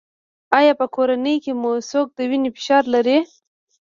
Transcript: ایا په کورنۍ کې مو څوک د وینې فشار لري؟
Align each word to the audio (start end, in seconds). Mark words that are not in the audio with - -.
ایا 0.57 0.73
په 0.79 0.85
کورنۍ 0.95 1.35
کې 1.43 1.51
مو 1.61 1.71
څوک 1.89 2.07
د 2.17 2.19
وینې 2.29 2.49
فشار 2.55 2.83
لري؟ 2.93 3.17